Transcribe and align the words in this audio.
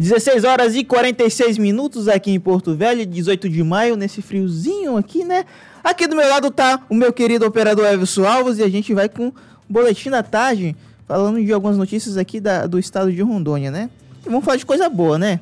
16 0.00 0.44
horas 0.44 0.74
e 0.74 0.82
46 0.82 1.58
minutos 1.58 2.08
aqui 2.08 2.30
em 2.30 2.40
Porto 2.40 2.74
Velho, 2.74 3.04
18 3.04 3.50
de 3.50 3.62
maio, 3.62 3.96
nesse 3.96 4.22
friozinho 4.22 4.96
aqui, 4.96 5.24
né? 5.24 5.44
Aqui 5.84 6.06
do 6.06 6.16
meu 6.16 6.26
lado 6.26 6.50
tá 6.50 6.86
o 6.88 6.94
meu 6.94 7.12
querido 7.12 7.44
operador 7.44 7.84
Everson 7.84 8.24
Alves 8.24 8.56
e 8.56 8.62
a 8.62 8.68
gente 8.70 8.94
vai 8.94 9.10
com 9.10 9.26
o 9.28 9.34
boletim 9.68 10.08
da 10.08 10.22
tarde, 10.22 10.74
falando 11.06 11.44
de 11.44 11.52
algumas 11.52 11.76
notícias 11.76 12.16
aqui 12.16 12.40
da, 12.40 12.66
do 12.66 12.78
estado 12.78 13.12
de 13.12 13.20
Rondônia, 13.20 13.70
né? 13.70 13.90
E 14.24 14.30
vamos 14.30 14.42
falar 14.42 14.56
de 14.56 14.64
coisa 14.64 14.88
boa, 14.88 15.18
né? 15.18 15.38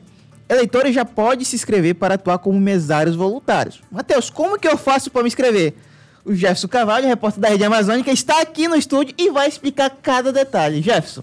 Eleitores 0.48 0.92
já 0.92 1.04
podem 1.04 1.44
se 1.44 1.54
inscrever 1.54 1.94
para 1.94 2.14
atuar 2.14 2.38
como 2.38 2.58
mesários 2.58 3.14
voluntários. 3.14 3.80
Matheus, 3.92 4.28
como 4.28 4.58
que 4.58 4.66
eu 4.66 4.76
faço 4.76 5.08
para 5.08 5.22
me 5.22 5.28
inscrever? 5.28 5.74
O 6.24 6.34
Jefferson 6.34 6.66
Cavalho, 6.66 7.06
repórter 7.06 7.40
da 7.40 7.48
Rede 7.48 7.62
Amazônica, 7.62 8.10
está 8.10 8.40
aqui 8.40 8.66
no 8.66 8.74
estúdio 8.74 9.14
e 9.16 9.30
vai 9.30 9.46
explicar 9.46 9.88
cada 10.02 10.32
detalhe. 10.32 10.82
Jefferson. 10.82 11.22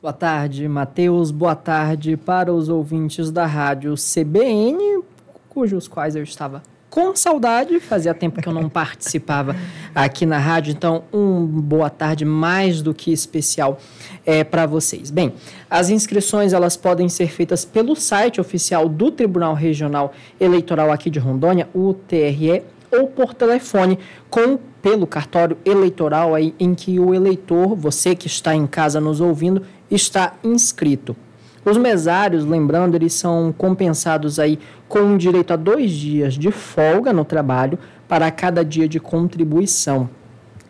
Boa 0.00 0.12
tarde, 0.12 0.68
Matheus. 0.68 1.32
Boa 1.32 1.56
tarde 1.56 2.16
para 2.16 2.54
os 2.54 2.68
ouvintes 2.68 3.32
da 3.32 3.46
rádio 3.46 3.96
CBN, 3.96 5.02
cujos 5.48 5.88
quais 5.88 6.14
eu 6.14 6.22
estava 6.22 6.62
com 6.88 7.16
saudade. 7.16 7.80
Fazia 7.80 8.14
tempo 8.14 8.40
que 8.40 8.48
eu 8.48 8.52
não 8.52 8.68
participava 8.70 9.56
aqui 9.92 10.24
na 10.24 10.38
rádio, 10.38 10.70
então 10.70 11.02
um 11.12 11.44
boa 11.44 11.90
tarde 11.90 12.24
mais 12.24 12.80
do 12.80 12.94
que 12.94 13.12
especial 13.12 13.76
é, 14.24 14.44
para 14.44 14.66
vocês. 14.66 15.10
Bem, 15.10 15.34
as 15.68 15.90
inscrições 15.90 16.52
elas 16.52 16.76
podem 16.76 17.08
ser 17.08 17.26
feitas 17.26 17.64
pelo 17.64 17.96
site 17.96 18.40
oficial 18.40 18.88
do 18.88 19.10
Tribunal 19.10 19.54
Regional 19.54 20.12
Eleitoral 20.38 20.92
aqui 20.92 21.10
de 21.10 21.18
Rondônia, 21.18 21.68
o 21.74 21.92
TRE 21.92 22.62
ou 22.92 23.08
por 23.08 23.34
telefone 23.34 23.98
com 24.30 24.60
pelo 24.80 25.06
cartório 25.06 25.58
eleitoral 25.64 26.34
aí 26.34 26.54
em 26.58 26.74
que 26.74 27.00
o 27.00 27.12
eleitor, 27.12 27.74
você 27.74 28.14
que 28.14 28.28
está 28.28 28.54
em 28.54 28.66
casa 28.66 29.00
nos 29.00 29.20
ouvindo, 29.20 29.62
está 29.90 30.34
inscrito. 30.42 31.16
Os 31.64 31.76
mesários, 31.76 32.44
lembrando, 32.44 32.94
eles 32.94 33.12
são 33.12 33.52
compensados 33.56 34.38
aí 34.38 34.58
com 34.88 35.16
direito 35.16 35.52
a 35.52 35.56
dois 35.56 35.90
dias 35.90 36.34
de 36.34 36.50
folga 36.50 37.12
no 37.12 37.24
trabalho 37.24 37.78
para 38.08 38.30
cada 38.30 38.64
dia 38.64 38.88
de 38.88 38.98
contribuição. 38.98 40.08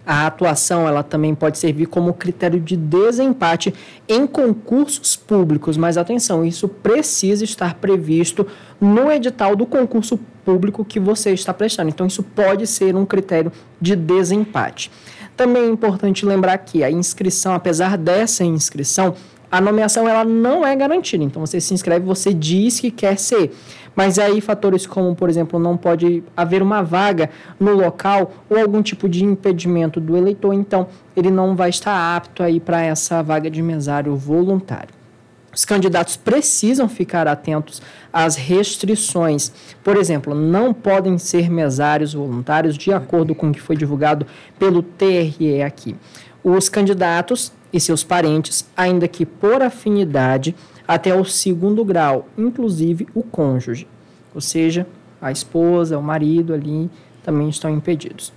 A 0.05 0.27
atuação 0.27 0.89
ela 0.89 1.03
também 1.03 1.35
pode 1.35 1.59
servir 1.59 1.85
como 1.85 2.15
critério 2.15 2.59
de 2.59 2.75
desempate 2.77 3.75
em 4.09 4.27
concursos 4.27 5.15
públicos, 5.15 5.77
mas 5.77 5.99
atenção, 5.99 6.43
isso 6.43 6.67
precisa 6.67 7.45
estar 7.45 7.75
previsto 7.75 8.47
no 8.81 9.13
edital 9.13 9.55
do 9.55 9.67
concurso 9.67 10.19
público 10.47 10.83
que 10.83 10.99
você 10.99 11.33
está 11.33 11.53
prestando. 11.53 11.91
Então, 11.91 12.07
isso 12.07 12.23
pode 12.23 12.67
ser 12.67 12.97
um 12.97 13.05
critério 13.05 13.53
de 13.79 13.95
desempate. 13.95 14.91
Também 15.39 15.63
é 15.63 15.69
importante 15.69 16.27
lembrar 16.27 16.59
que 16.59 16.83
a 16.83 16.91
inscrição, 16.91 17.55
apesar 17.55 17.97
dessa 17.97 18.43
inscrição, 18.43 19.15
a 19.49 19.61
nomeação 19.61 20.09
ela 20.09 20.25
não 20.25 20.67
é 20.67 20.75
garantida. 20.75 21.23
Então 21.23 21.47
você 21.47 21.61
se 21.61 21.73
inscreve, 21.73 22.05
você 22.05 22.35
diz 22.35 22.81
que 22.81 22.91
quer 22.91 23.17
ser. 23.17 23.55
Mas 23.95 24.19
aí 24.19 24.41
fatores 24.41 24.85
como, 24.85 25.15
por 25.15 25.31
exemplo, 25.31 25.61
não 25.61 25.77
pode 25.77 26.25
haver 26.37 26.61
uma 26.61 26.83
vaga 26.83 27.31
no 27.59 27.73
local 27.73 28.33
ou 28.51 28.59
algum 28.59 28.83
tipo 28.83 29.09
de 29.09 29.25
impedimento 29.25 30.01
do 30.01 30.17
eleitor, 30.17 30.53
então 30.53 30.89
ele 31.17 31.31
não 31.31 31.55
vai 31.55 31.71
estar 31.71 32.17
apto 32.17 32.43
aí 32.43 32.59
para 32.59 32.83
essa 32.83 33.23
vaga 33.23 33.49
de 33.49 33.63
mesário 33.63 34.17
voluntário. 34.17 34.98
Os 35.59 35.65
candidatos 35.65 36.17
precisam 36.17 36.89
ficar 36.89 37.27
atentos 37.27 37.83
às 38.13 38.37
restrições. 38.37 39.51
Por 39.83 39.97
exemplo, 39.97 40.33
não 40.33 40.73
podem 40.73 41.19
ser 41.19 41.51
mesários 41.51 42.15
voluntários, 42.15 42.79
de 42.79 42.93
acordo 42.93 43.35
com 43.35 43.49
o 43.49 43.53
que 43.53 43.61
foi 43.61 43.77
divulgado 43.77 44.25
pelo 44.57 44.85
TRE 44.85 45.61
aqui. 45.67 45.97
Os 46.45 46.69
candidatos 46.69 47.53
e 47.73 47.81
seus 47.81 48.05
parentes, 48.05 48.71
ainda 48.77 49.09
que 49.09 49.27
por 49.27 49.61
afinidade, 49.61 50.55
até 50.87 51.13
o 51.13 51.25
segundo 51.25 51.85
grau, 51.85 52.29
inclusive 52.39 53.09
o 53.13 53.25
cônjuge. 53.25 53.89
Ou 54.33 54.41
seja, 54.41 54.87
a 55.21 55.33
esposa, 55.33 55.99
o 55.99 56.03
marido 56.03 56.55
ali 56.55 56.89
também 57.25 57.49
estão 57.49 57.69
impedidos. 57.69 58.33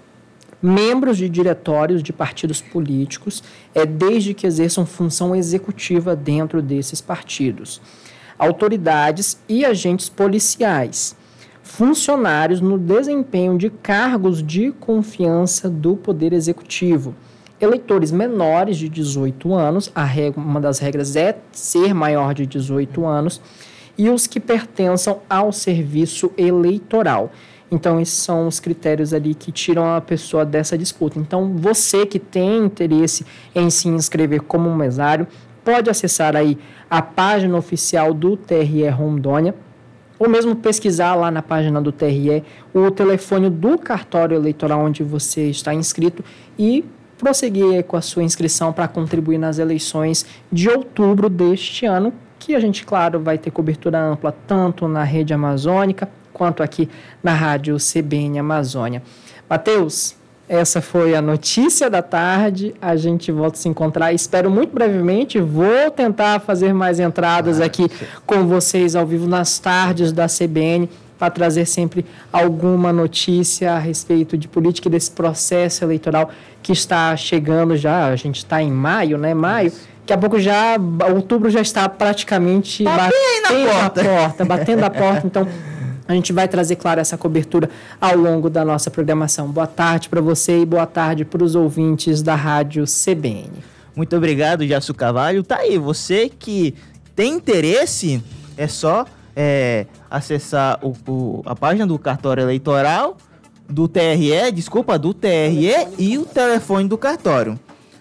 Membros 0.61 1.17
de 1.17 1.27
diretórios 1.27 2.03
de 2.03 2.13
partidos 2.13 2.61
políticos, 2.61 3.43
é 3.73 3.85
desde 3.85 4.33
que 4.33 4.45
exerçam 4.45 4.85
função 4.85 5.35
executiva 5.35 6.15
dentro 6.15 6.61
desses 6.61 7.01
partidos. 7.01 7.81
Autoridades 8.37 9.39
e 9.49 9.65
agentes 9.65 10.09
policiais. 10.09 11.15
Funcionários 11.63 12.61
no 12.61 12.77
desempenho 12.77 13.57
de 13.57 13.69
cargos 13.69 14.43
de 14.43 14.71
confiança 14.71 15.69
do 15.69 15.95
Poder 15.95 16.33
Executivo 16.33 17.15
eleitores 17.61 18.11
menores 18.11 18.77
de 18.77 18.89
18 18.89 19.53
anos, 19.53 19.91
regra, 19.95 20.41
uma 20.41 20.59
das 20.59 20.79
regras 20.79 21.15
é 21.15 21.37
ser 21.51 21.93
maior 21.93 22.33
de 22.33 22.45
18 22.45 23.05
anos, 23.05 23.39
e 23.97 24.09
os 24.09 24.25
que 24.25 24.39
pertençam 24.39 25.19
ao 25.29 25.51
serviço 25.51 26.31
eleitoral. 26.37 27.31
Então, 27.71 28.01
esses 28.01 28.15
são 28.15 28.47
os 28.47 28.59
critérios 28.59 29.13
ali 29.13 29.33
que 29.33 29.49
tiram 29.49 29.95
a 29.95 30.01
pessoa 30.01 30.45
dessa 30.45 30.77
disputa. 30.77 31.17
Então, 31.17 31.55
você 31.55 32.05
que 32.05 32.19
tem 32.19 32.65
interesse 32.65 33.25
em 33.55 33.69
se 33.69 33.87
inscrever 33.87 34.41
como 34.41 34.75
mesário, 34.75 35.25
pode 35.63 35.89
acessar 35.89 36.35
aí 36.35 36.57
a 36.89 37.01
página 37.01 37.57
oficial 37.57 38.13
do 38.13 38.35
TRE 38.35 38.89
Rondônia, 38.89 39.55
ou 40.19 40.27
mesmo 40.29 40.53
pesquisar 40.53 41.15
lá 41.15 41.31
na 41.31 41.41
página 41.41 41.81
do 41.81 41.93
TRE 41.93 42.43
o 42.73 42.91
telefone 42.91 43.49
do 43.49 43.77
cartório 43.77 44.35
eleitoral 44.35 44.81
onde 44.81 45.01
você 45.01 45.49
está 45.49 45.73
inscrito 45.73 46.23
e 46.59 46.83
prosseguir 47.17 47.83
com 47.85 47.95
a 47.95 48.01
sua 48.01 48.23
inscrição 48.23 48.73
para 48.73 48.87
contribuir 48.87 49.37
nas 49.37 49.59
eleições 49.59 50.25
de 50.51 50.69
outubro 50.69 51.29
deste 51.29 51.85
ano, 51.85 52.13
que 52.37 52.53
a 52.53 52.59
gente, 52.59 52.83
claro, 52.83 53.19
vai 53.19 53.37
ter 53.37 53.51
cobertura 53.51 53.99
ampla 53.99 54.35
tanto 54.45 54.87
na 54.87 55.03
rede 55.03 55.33
amazônica 55.33 56.09
quanto 56.41 56.63
aqui 56.63 56.89
na 57.21 57.35
rádio 57.35 57.77
CBN 57.77 58.39
Amazônia. 58.39 59.03
Matheus, 59.47 60.15
essa 60.49 60.81
foi 60.81 61.13
a 61.13 61.21
notícia 61.21 61.87
da 61.87 62.01
tarde. 62.01 62.73
A 62.81 62.95
gente 62.95 63.31
volta 63.31 63.57
a 63.57 63.61
se 63.61 63.69
encontrar. 63.69 64.11
Espero 64.11 64.49
muito 64.49 64.73
brevemente. 64.73 65.39
Vou 65.39 65.91
tentar 65.91 66.39
fazer 66.39 66.73
mais 66.73 66.99
entradas 66.99 67.61
aqui 67.61 67.87
com 68.25 68.47
vocês 68.47 68.95
ao 68.95 69.05
vivo 69.05 69.27
nas 69.27 69.59
tardes 69.59 70.11
da 70.11 70.25
CBN 70.25 70.89
para 71.19 71.29
trazer 71.29 71.67
sempre 71.67 72.03
alguma 72.33 72.91
notícia 72.91 73.73
a 73.73 73.77
respeito 73.77 74.35
de 74.35 74.47
política 74.47 74.87
e 74.87 74.91
desse 74.91 75.11
processo 75.11 75.83
eleitoral 75.83 76.31
que 76.63 76.71
está 76.71 77.15
chegando 77.15 77.77
já. 77.77 78.07
A 78.07 78.15
gente 78.15 78.37
está 78.37 78.63
em 78.63 78.71
maio, 78.71 79.15
né? 79.15 79.35
Maio. 79.35 79.71
Daqui 79.99 80.13
a 80.13 80.17
pouco 80.17 80.39
já, 80.39 80.75
outubro 81.13 81.51
já 81.51 81.61
está 81.61 81.87
praticamente 81.87 82.83
tá 82.83 82.97
batendo 82.97 83.67
na 83.67 83.71
porta. 83.71 84.03
porta, 84.03 84.45
batendo 84.45 84.83
a 84.83 84.89
porta. 84.89 85.27
Então, 85.27 85.47
a 86.11 86.15
gente 86.15 86.33
vai 86.33 86.47
trazer, 86.47 86.75
claro, 86.75 86.99
essa 86.99 87.17
cobertura 87.17 87.69
ao 87.99 88.15
longo 88.15 88.49
da 88.49 88.65
nossa 88.65 88.91
programação. 88.91 89.49
Boa 89.49 89.67
tarde 89.67 90.09
para 90.09 90.21
você 90.21 90.59
e 90.59 90.65
boa 90.65 90.85
tarde 90.85 91.23
para 91.23 91.43
os 91.43 91.55
ouvintes 91.55 92.21
da 92.21 92.35
Rádio 92.35 92.83
CBN. 92.85 93.51
Muito 93.95 94.15
obrigado, 94.15 94.65
Jasso 94.65 94.93
Cavalho. 94.93 95.43
Tá 95.43 95.57
aí, 95.57 95.77
você 95.77 96.29
que 96.29 96.75
tem 97.15 97.33
interesse, 97.33 98.23
é 98.57 98.67
só 98.67 99.05
é, 99.35 99.85
acessar 100.09 100.79
o, 100.81 100.93
o, 101.07 101.41
a 101.45 101.55
página 101.55 101.87
do 101.87 101.97
cartório 101.97 102.41
eleitoral, 102.41 103.17
do 103.69 103.87
TRE, 103.87 104.51
desculpa, 104.53 104.99
do 104.99 105.13
TRE 105.13 105.87
e 105.97 106.17
o 106.17 106.25
telefone 106.25 106.87
do 106.89 106.97
cartório. 106.97 107.57